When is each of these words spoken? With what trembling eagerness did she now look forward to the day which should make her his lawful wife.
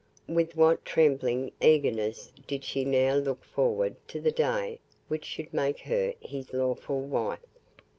With 0.27 0.55
what 0.55 0.83
trembling 0.83 1.51
eagerness 1.61 2.33
did 2.47 2.63
she 2.63 2.85
now 2.85 3.13
look 3.17 3.43
forward 3.43 3.95
to 4.07 4.19
the 4.19 4.31
day 4.31 4.79
which 5.09 5.25
should 5.25 5.53
make 5.53 5.81
her 5.81 6.15
his 6.19 6.53
lawful 6.53 7.01
wife. 7.01 7.45